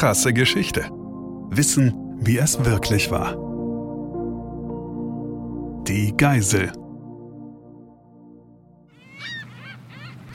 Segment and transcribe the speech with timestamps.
[0.00, 0.88] Krasse Geschichte.
[1.50, 3.36] Wissen, wie es wirklich war.
[5.86, 6.72] Die Geisel.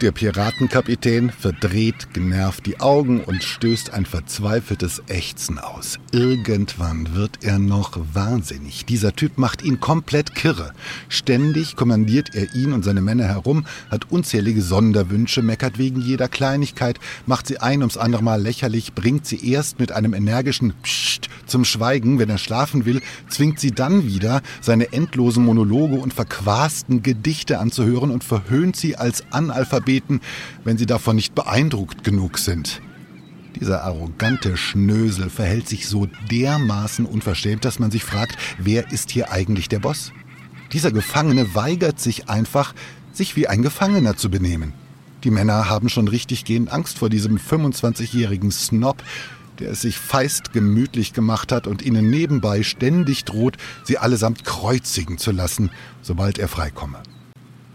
[0.00, 5.98] Der Piratenkapitän verdreht genervt die Augen und stößt ein verzweifeltes Ächzen aus.
[6.10, 8.86] Irgendwann wird er noch wahnsinnig.
[8.86, 10.72] Dieser Typ macht ihn komplett kirre.
[11.10, 16.98] Ständig kommandiert er ihn und seine Männer herum, hat unzählige Sonderwünsche, meckert wegen jeder Kleinigkeit,
[17.26, 21.66] macht sie ein ums andere Mal lächerlich, bringt sie erst mit einem energischen Psst zum
[21.66, 27.58] Schweigen, wenn er schlafen will, zwingt sie dann wieder, seine endlosen Monologe und verquasten Gedichte
[27.58, 30.20] anzuhören und verhöhnt sie als Analphabet beten,
[30.62, 32.80] wenn sie davon nicht beeindruckt genug sind.
[33.58, 39.32] Dieser arrogante Schnösel verhält sich so dermaßen unverschämt, dass man sich fragt, wer ist hier
[39.32, 40.12] eigentlich der Boss?
[40.72, 42.72] Dieser Gefangene weigert sich einfach,
[43.12, 44.74] sich wie ein Gefangener zu benehmen.
[45.24, 49.02] Die Männer haben schon richtig gehend Angst vor diesem 25-jährigen Snob,
[49.58, 55.18] der es sich feist gemütlich gemacht hat und ihnen nebenbei ständig droht, sie allesamt kreuzigen
[55.18, 57.02] zu lassen, sobald er freikomme.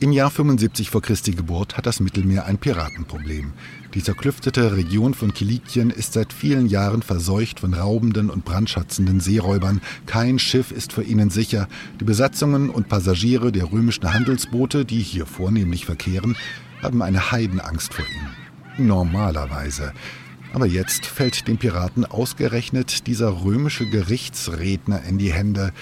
[0.00, 3.52] Im Jahr 75 vor Christi Geburt hat das Mittelmeer ein Piratenproblem.
[3.94, 9.80] Die zerklüftete Region von Kilikien ist seit vielen Jahren verseucht von raubenden und brandschatzenden Seeräubern.
[10.06, 11.66] Kein Schiff ist für ihnen sicher.
[11.98, 16.36] Die Besatzungen und Passagiere der römischen Handelsboote, die hier vornehmlich verkehren,
[16.80, 18.86] haben eine Heidenangst vor ihnen.
[18.86, 19.94] Normalerweise.
[20.52, 25.72] Aber jetzt fällt den Piraten ausgerechnet dieser römische Gerichtsredner in die Hände.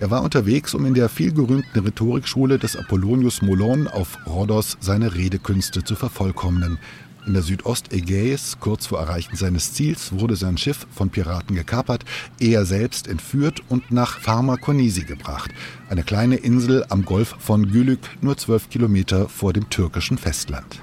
[0.00, 5.82] Er war unterwegs, um in der vielgerühmten Rhetorikschule des Apollonius Molon auf Rhodos seine Redekünste
[5.82, 6.78] zu vervollkommnen.
[7.26, 12.04] In der Südostägäis, kurz vor Erreichen seines Ziels, wurde sein Schiff von Piraten gekapert,
[12.38, 15.50] er selbst entführt und nach Pharmakonisi gebracht,
[15.90, 20.80] eine kleine Insel am Golf von Gülük, nur zwölf Kilometer vor dem türkischen Festland.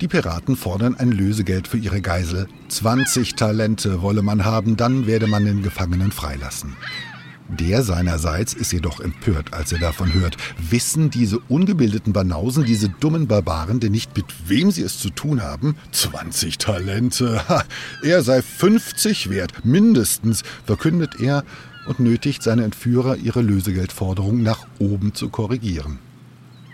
[0.00, 2.48] Die Piraten fordern ein Lösegeld für ihre Geisel.
[2.68, 6.76] 20 Talente wolle man haben, dann werde man den Gefangenen freilassen.
[7.48, 10.36] Der seinerseits ist jedoch empört, als er davon hört.
[10.70, 15.42] Wissen diese ungebildeten Banausen, diese dummen Barbaren denn nicht, mit wem sie es zu tun
[15.42, 15.76] haben?
[15.92, 17.46] 20 Talente.
[17.48, 17.64] Ha,
[18.02, 21.44] er sei 50 wert, mindestens, verkündet er
[21.86, 25.98] und nötigt seine Entführer, ihre Lösegeldforderung nach oben zu korrigieren.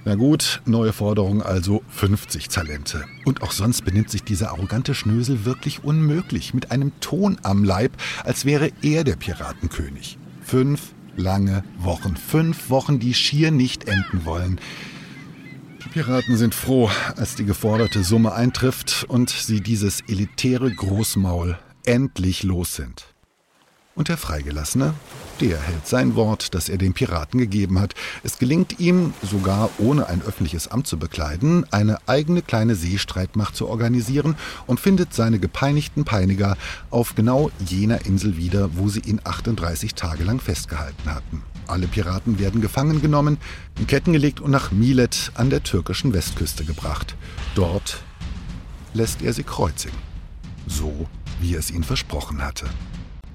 [0.05, 3.05] Na gut, neue Forderung also 50 Talente.
[3.25, 7.93] Und auch sonst benimmt sich dieser arrogante Schnösel wirklich unmöglich, mit einem Ton am Leib,
[8.25, 10.17] als wäre er der Piratenkönig.
[10.51, 12.17] Fünf lange Wochen.
[12.17, 14.61] Fünf Wochen, die schier nicht enden wollen.
[15.85, 21.57] Die Piraten sind froh, als die geforderte Summe eintrifft und sie dieses elitäre Großmaul
[21.87, 23.15] endlich los sind.
[23.95, 24.95] Und der Freigelassene,
[25.41, 27.95] der hält sein Wort, das er den Piraten gegeben hat.
[28.23, 33.69] Es gelingt ihm, sogar ohne ein öffentliches Amt zu bekleiden, eine eigene kleine Seestreitmacht zu
[33.69, 34.37] organisieren
[34.67, 36.57] und findet seine gepeinigten Peiniger
[36.91, 41.43] auf genau jener Insel wieder, wo sie ihn 38 Tage lang festgehalten hatten.
[41.67, 43.39] Alle Piraten werden gefangen genommen,
[43.79, 47.15] in Ketten gelegt und nach Milet an der türkischen Westküste gebracht.
[47.55, 48.03] Dort
[48.93, 49.97] lässt er sie kreuzigen.
[50.67, 51.07] So,
[51.41, 52.67] wie er es ihnen versprochen hatte.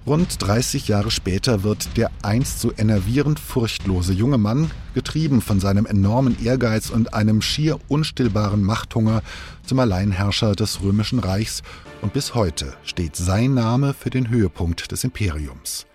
[0.08, 5.88] Rund 30 Jahre später wird der einst so enervierend furchtlose junge Mann, getrieben von seinem
[5.88, 9.24] enormen Ehrgeiz und einem schier unstillbaren Machthunger,
[9.66, 11.64] zum Alleinherrscher des römischen Reichs
[12.04, 15.88] und bis heute steht sein Name für den Höhepunkt des Imperiums.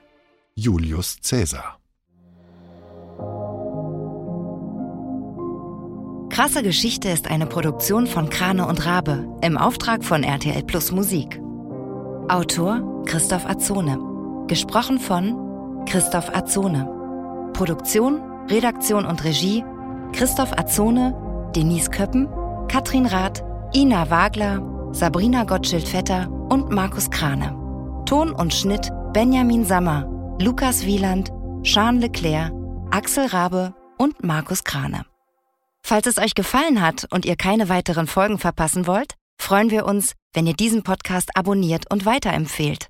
[0.57, 1.79] Julius Caesar.
[6.31, 11.41] Krasse Geschichte ist eine Produktion von Krane und Rabe im Auftrag von RTL Plus Musik.
[12.29, 13.99] Autor Christoph Azone.
[14.47, 16.89] Gesprochen von Christoph Azone.
[17.53, 19.65] Produktion, Redaktion und Regie
[20.13, 21.15] Christoph Azone,
[21.55, 22.29] Denise Köppen,
[22.69, 23.43] Katrin Rath,
[23.75, 24.61] Ina Wagler,
[24.93, 27.57] Sabrina Gottschild-Vetter und Markus Krane.
[28.07, 30.07] Ton und Schnitt Benjamin Sammer,
[30.41, 31.31] Lukas Wieland,
[31.63, 32.53] Sean Leclerc,
[32.91, 35.05] Axel Rabe und Markus Krane.
[35.83, 40.15] Falls es euch gefallen hat und ihr keine weiteren Folgen verpassen wollt, freuen wir uns,
[40.35, 42.90] wenn ihr diesen Podcast abonniert und weiterempfehlt.